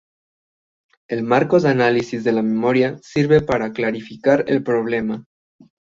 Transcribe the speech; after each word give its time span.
El 1.09 1.21
marco 1.21 1.59
del 1.59 1.73
análisis 1.73 2.23
de 2.23 2.31
la 2.31 2.41
memoria 2.41 2.97
sirve 3.03 3.41
para 3.41 3.71
clarificar 3.71 4.43
el 4.47 4.63
problema. 4.63 5.25